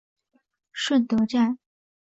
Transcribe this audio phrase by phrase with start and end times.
[0.71, 1.59] 顺德站